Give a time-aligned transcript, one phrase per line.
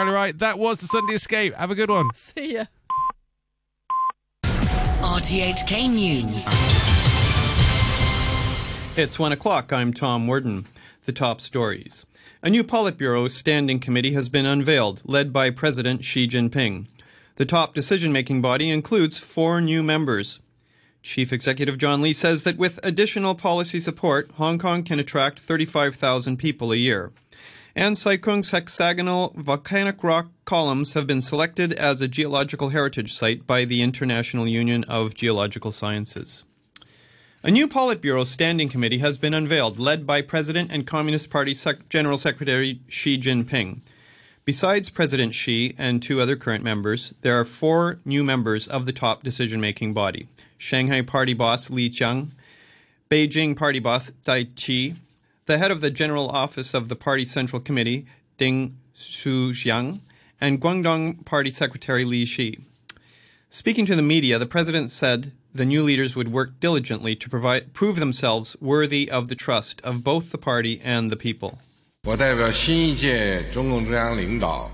[0.00, 0.38] Carly Wright.
[0.38, 1.52] That was the Sunday Escape.
[1.56, 2.08] Have a good one.
[2.14, 2.64] See ya.
[4.42, 6.46] RTHK News.
[8.96, 9.74] It's one o'clock.
[9.74, 10.64] I'm Tom Worden.
[11.04, 12.06] The top stories.
[12.42, 16.86] A new Politburo standing committee has been unveiled, led by President Xi Jinping.
[17.36, 20.40] The top decision making body includes four new members.
[21.02, 26.38] Chief Executive John Lee says that with additional policy support, Hong Kong can attract 35,000
[26.38, 27.12] people a year.
[27.74, 33.46] And Sai Kung's hexagonal volcanic rock columns have been selected as a geological heritage site
[33.46, 36.44] by the International Union of Geological Sciences.
[37.42, 41.88] A new Politburo Standing Committee has been unveiled, led by President and Communist Party Sec-
[41.88, 43.80] General Secretary Xi Jinping.
[44.44, 48.92] Besides President Xi and two other current members, there are four new members of the
[48.92, 50.26] top decision making body
[50.58, 52.30] Shanghai Party boss Li Qiang,
[53.08, 54.96] Beijing Party boss Cai Qi,
[55.50, 59.98] the head of the General Office of the Party Central Committee, Ding Xuexiang,
[60.40, 62.60] and Guangdong Party Secretary Li Xi,
[63.50, 67.74] Speaking to the media, the president said the new leaders would work diligently to provide,
[67.74, 71.58] prove themselves worthy of the trust of both the party and the people.
[72.04, 74.70] 我代表新一届中共中央领导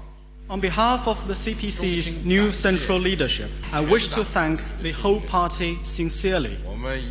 [0.48, 5.80] on behalf of the CPC's new central leadership, I wish to thank the whole party
[5.83, 6.56] sincerely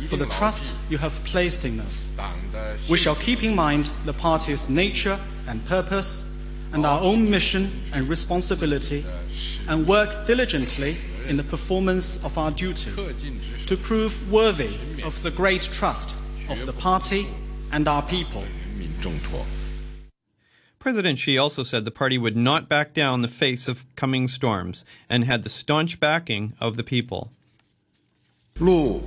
[0.08, 2.10] for the trust you have placed in us.
[2.88, 6.24] We shall keep in mind the party's nature and purpose
[6.72, 9.04] and our own mission and responsibility
[9.68, 10.96] and work diligently
[11.28, 12.90] in the performance of our duty
[13.66, 16.16] to prove worthy of the great trust
[16.48, 17.28] of the party
[17.70, 18.44] and our people.
[20.86, 24.84] President Xi also said the party would not back down the face of coming storms
[25.10, 27.32] and had the staunch backing of the people.
[28.54, 29.02] The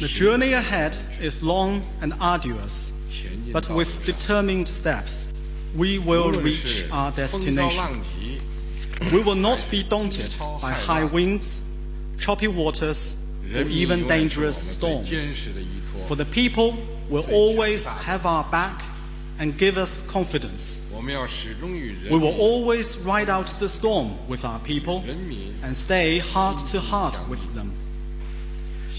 [0.00, 2.90] journey ahead is long and arduous,
[3.52, 5.28] but with determined steps,
[5.76, 8.02] we will reach our destination.
[9.12, 11.60] We will not be daunted by high winds,
[12.18, 13.14] choppy waters,
[13.54, 15.46] or even dangerous storms,
[16.08, 16.76] for the people
[17.08, 18.82] will always have our back
[19.42, 20.80] and give us confidence.
[20.92, 25.02] We will always ride out the storm with our people
[25.64, 27.74] and stay heart to heart with them,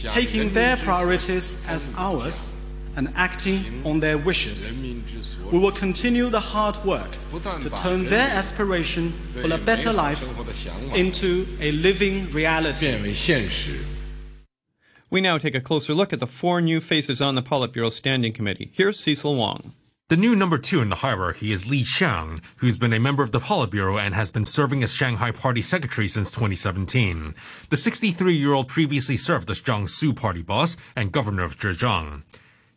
[0.10, 2.54] taking their priorities as ours
[2.98, 4.78] and acting on their wishes.
[5.50, 7.12] We will continue the hard work
[7.62, 10.22] to turn their aspiration for a better life
[10.94, 12.92] into a living reality.
[15.10, 18.34] We now take a closer look at the four new faces on the Politburo Standing
[18.34, 18.72] Committee.
[18.74, 19.74] Here's Cecil Wong.
[20.14, 23.32] The new number two in the hierarchy is Li Qiang, who's been a member of
[23.32, 27.34] the Politburo and has been serving as Shanghai Party Secretary since 2017.
[27.70, 32.22] The 63-year-old previously served as Jiangsu Party boss and governor of Zhejiang.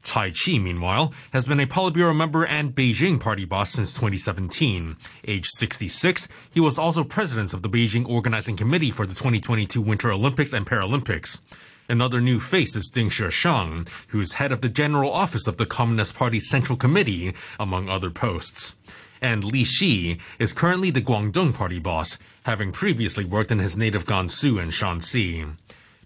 [0.02, 4.96] Cai Qi, meanwhile, has been a Politburo member and Beijing party boss since 2017.
[5.28, 10.10] Age 66, he was also president of the Beijing Organizing Committee for the 2022 Winter
[10.10, 11.42] Olympics and Paralympics.
[11.88, 15.66] Another new face is Ding Xuexiang, who is head of the General Office of the
[15.66, 18.74] Communist Party's Central Committee, among other posts.
[19.22, 24.04] And Li Xi is currently the Guangdong Party boss, having previously worked in his native
[24.04, 25.48] Gansu and Shanxi.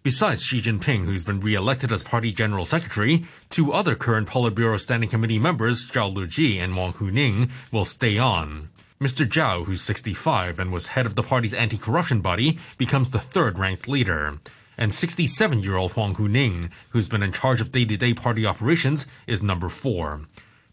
[0.03, 5.09] Besides Xi Jinping, who's been re-elected as party general secretary, two other current Politburo Standing
[5.09, 8.69] Committee members, Zhao Leji and Wang Huning, will stay on.
[9.01, 9.27] Mr.
[9.27, 14.39] Zhao, who's 65 and was head of the party's anti-corruption body, becomes the third-ranked leader.
[14.81, 20.23] And 67-year-old Wang Huning, who's been in charge of day-to-day party operations, is number four.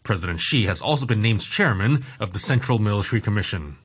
[0.02, 3.76] President Xi has also been named chairman of the Central Military Commission.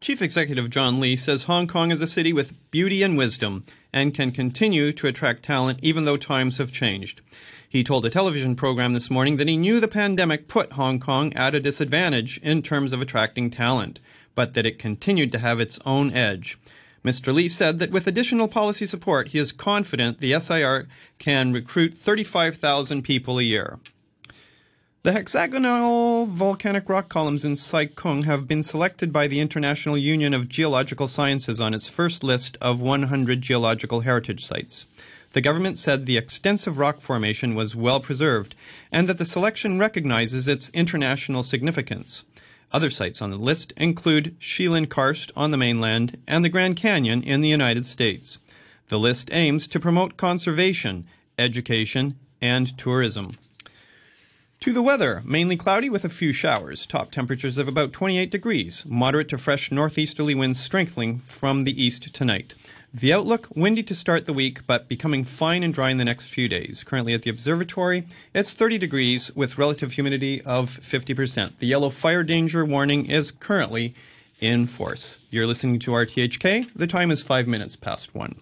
[0.00, 4.14] Chief Executive John Lee says Hong Kong is a city with beauty and wisdom and
[4.14, 7.20] can continue to attract talent even though times have changed.
[7.68, 11.32] He told a television program this morning that he knew the pandemic put Hong Kong
[11.34, 13.98] at a disadvantage in terms of attracting talent,
[14.36, 16.56] but that it continued to have its own edge.
[17.04, 17.32] Mr.
[17.32, 20.86] Lee said that with additional policy support, he is confident the SAR
[21.18, 23.78] can recruit 35,000 people a year.
[25.02, 30.34] The hexagonal volcanic rock columns in Sai Kung have been selected by the International Union
[30.34, 34.86] of Geological Sciences on its first list of 100 geological heritage sites.
[35.32, 38.54] The government said the extensive rock formation was well preserved
[38.92, 42.24] and that the selection recognizes its international significance.
[42.72, 47.22] Other sites on the list include Shilin Karst on the mainland and the Grand Canyon
[47.22, 48.38] in the United States.
[48.88, 51.06] The list aims to promote conservation,
[51.38, 53.36] education, and tourism.
[54.64, 56.84] To the weather, mainly cloudy with a few showers.
[56.84, 58.84] Top temperatures of about 28 degrees.
[58.86, 62.54] Moderate to fresh northeasterly winds strengthening from the east tonight.
[62.92, 66.26] The outlook windy to start the week, but becoming fine and dry in the next
[66.26, 66.84] few days.
[66.84, 68.04] Currently at the observatory,
[68.34, 71.56] it's 30 degrees with relative humidity of 50%.
[71.56, 73.94] The yellow fire danger warning is currently
[74.42, 75.16] in force.
[75.30, 76.68] You're listening to RTHK.
[76.76, 78.34] The time is five minutes past one.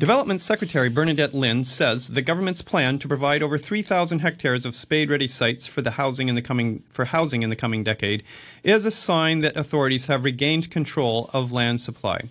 [0.00, 5.26] Development Secretary Bernadette Linn says the government's plan to provide over 3,000 hectares of spade-ready
[5.26, 8.22] sites for the housing in the coming for housing in the coming decade
[8.62, 12.30] is a sign that authorities have regained control of land supply.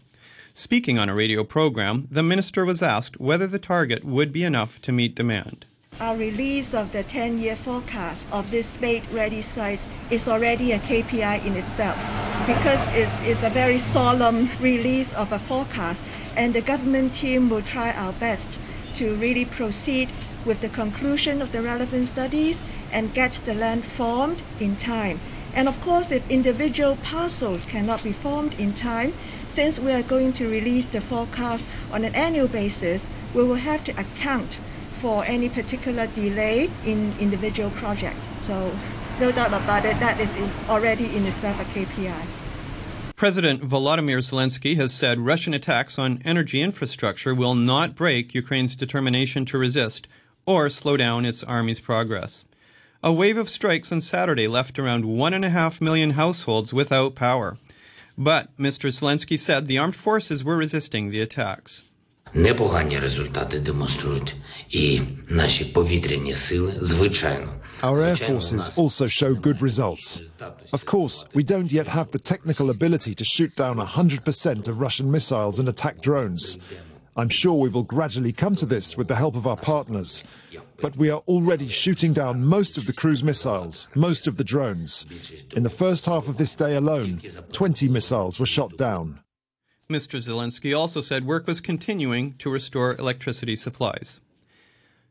[0.53, 4.81] Speaking on a radio program, the minister was asked whether the target would be enough
[4.83, 5.65] to meet demand.
[5.99, 11.57] Our release of the 10-year forecast of this spade-ready sites is already a KPI in
[11.57, 11.97] itself
[12.47, 16.01] because it's, it's a very solemn release of a forecast
[16.37, 18.59] and the government team will try our best
[18.93, 20.09] to really proceed
[20.45, 22.61] with the conclusion of the relevant studies
[22.91, 25.19] and get the land formed in time.
[25.53, 29.13] And of course, if individual parcels cannot be formed in time,
[29.49, 33.83] since we are going to release the forecast on an annual basis, we will have
[33.85, 34.59] to account
[35.01, 38.27] for any particular delay in individual projects.
[38.37, 38.77] So
[39.19, 40.31] no doubt about it, that is
[40.69, 42.46] already in itself a KPI.
[43.16, 49.44] President Volodymyr Zelensky has said Russian attacks on energy infrastructure will not break Ukraine's determination
[49.46, 50.08] to resist
[50.44, 52.44] or slow down its army's progress.
[53.02, 57.58] A wave of strikes on Saturday left around 1.5 million households without power.
[58.18, 58.90] But Mr.
[58.90, 61.82] Zelensky said the armed forces were resisting the attacks.
[62.34, 64.36] Непогані результати демонструють
[64.70, 67.54] і наші повітряні сили, звичайно.
[67.83, 70.21] our air forces also show good results.
[70.73, 75.11] Of course, we don't yet have the technical ability to shoot down 100% of Russian
[75.11, 76.57] missiles and attack drones.
[77.15, 80.23] I'm sure we will gradually come to this with the help of our partners.
[80.79, 85.05] But we are already shooting down most of the cruise missiles, most of the drones.
[85.55, 87.21] In the first half of this day alone,
[87.51, 89.19] 20 missiles were shot down.
[89.89, 90.19] Mr.
[90.19, 94.19] Zelensky also said work was continuing to restore electricity supplies.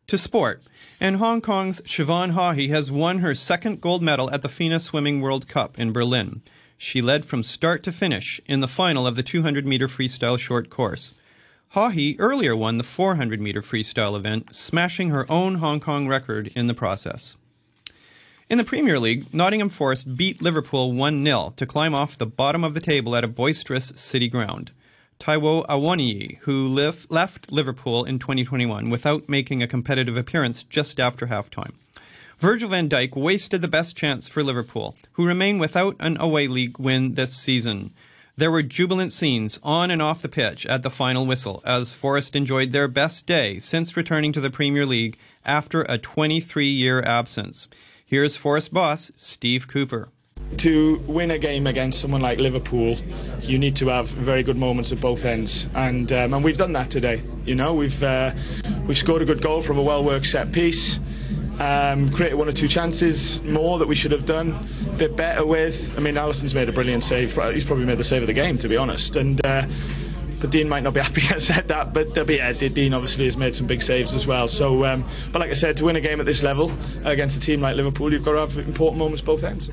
[0.09, 0.63] To sport,
[1.01, 5.21] and Hong Kong's Siobhan Haughey has won her second gold medal at the FINA Swimming
[5.21, 6.43] World Cup in Berlin.
[6.79, 10.71] She led from start to finish in the final of the 200 meter freestyle short
[10.71, 11.13] course.
[11.75, 16.69] Haughey earlier won the 400 meter freestyle event, smashing her own Hong Kong record in
[16.69, 17.35] the process.
[18.49, 22.63] In the Premier League, Nottingham Forest beat Liverpool 1 0 to climb off the bottom
[22.63, 24.71] of the table at a boisterous city ground.
[25.19, 31.27] Taiwo Awoniyi, who live, left Liverpool in 2021 without making a competitive appearance just after
[31.27, 31.73] halftime.
[32.39, 36.79] Virgil van Dijk wasted the best chance for Liverpool, who remain without an away league
[36.79, 37.93] win this season.
[38.37, 42.37] There were jubilant scenes on and off the pitch at the final whistle as Forest
[42.37, 45.17] enjoyed their best day since returning to the Premier League
[45.47, 47.69] after a 23 year absence.
[48.05, 50.11] Here's Forest boss Steve Cooper
[50.59, 52.97] to win a game against someone like Liverpool,
[53.41, 56.73] you need to have very good moments at both ends, and um, and we've done
[56.73, 57.23] that today.
[57.45, 58.33] You know, we've uh,
[58.87, 61.01] we've scored a good goal from a well-worked set piece.
[61.59, 65.47] Um, created one or two chances more that we should have done a bit better
[65.47, 65.97] with.
[65.97, 67.33] I mean, Alisson's made a brilliant save.
[67.55, 69.17] He's probably made the save of the game, to be honest.
[69.17, 69.67] And uh,
[70.41, 71.95] but Dean might not be happy I said that.
[71.95, 74.49] But, uh, but yeah, Dean obviously has made some big saves as well.
[74.49, 76.73] So, um, but like I said, to win a game at this level
[77.05, 79.71] against a team like Liverpool, you've got to have important moments both ends.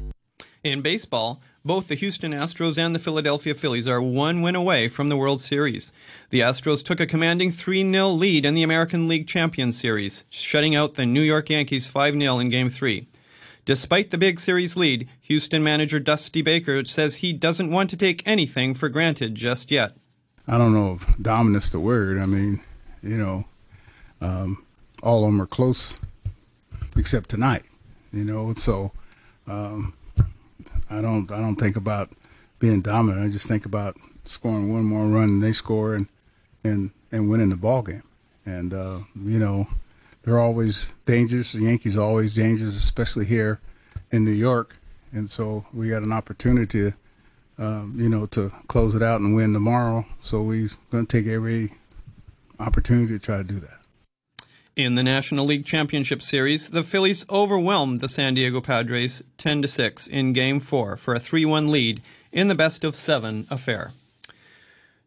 [0.64, 5.10] In baseball, both the Houston Astros and the Philadelphia Phillies are one win away from
[5.10, 5.92] the World Series.
[6.30, 10.74] The Astros took a commanding 3 0 lead in the American League Champions Series, shutting
[10.74, 13.06] out the New York Yankees 5 0 in Game 3.
[13.66, 18.26] Despite the big series lead, Houston manager Dusty Baker says he doesn't want to take
[18.26, 19.98] anything for granted just yet.
[20.48, 22.18] I don't know if dominant's the word.
[22.18, 22.62] I mean,
[23.02, 23.44] you know,
[24.22, 24.64] um,
[25.02, 26.00] all of them are close
[26.96, 27.64] except tonight,
[28.14, 28.94] you know, so.
[29.46, 29.94] Um,
[30.94, 32.10] I don't I don't think about
[32.60, 33.26] being dominant.
[33.26, 36.08] I just think about scoring one more run than they score and
[36.64, 38.04] and and winning the ball game.
[38.46, 39.68] And uh, you know,
[40.24, 41.54] they're always dangerous.
[41.54, 43.60] The Yankees are always dangerous, especially here
[44.12, 44.78] in New York.
[45.12, 46.92] And so we got an opportunity
[47.58, 50.06] um, you know, to close it out and win tomorrow.
[50.20, 51.74] So we're going to take every
[52.60, 53.83] opportunity to try to do that.
[54.76, 59.68] In the National League Championship Series, the Phillies overwhelmed the San Diego Padres 10 to
[59.68, 62.02] 6 in Game 4 for a 3-1 lead
[62.32, 63.92] in the best of 7 affair.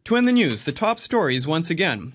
[0.05, 2.13] To end the news, the top stories once again.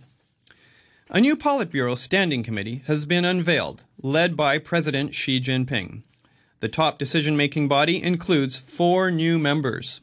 [1.11, 6.05] A new Politburo Standing Committee has been unveiled, led by President Xi Jinping.
[6.61, 10.01] The top decision-making body includes four new members.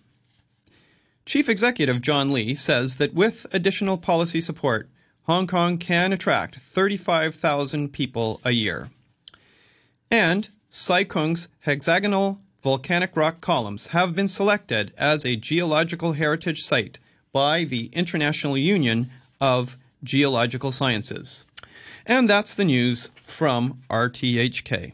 [1.26, 4.88] Chief Executive John Lee says that with additional policy support,
[5.30, 8.90] Hong Kong can attract 35,000 people a year.
[10.10, 16.98] And Sai Kung's hexagonal volcanic rock columns have been selected as a geological heritage site
[17.32, 21.46] by the International Union of Geological Sciences.
[22.08, 24.94] And that's the news from RTHK.